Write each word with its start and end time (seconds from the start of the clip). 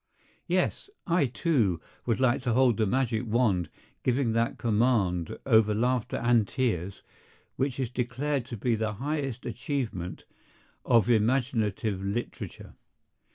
Yes! 0.47 0.89
I, 1.05 1.27
too, 1.27 1.79
would 2.07 2.19
like 2.19 2.41
to 2.41 2.53
hold 2.53 2.77
the 2.77 2.87
magic 2.87 3.23
wand 3.23 3.69
giving 4.01 4.33
that 4.33 4.57
command 4.57 5.37
over 5.45 5.75
laughter 5.75 6.17
and 6.17 6.47
tears 6.47 7.03
which 7.55 7.79
is 7.79 7.91
declared 7.91 8.45
to 8.47 8.57
be 8.57 8.73
the 8.73 8.93
highest 8.93 9.45
achievement 9.45 10.25
of 10.83 11.07
imaginative 11.07 12.01
literature. 12.03 12.73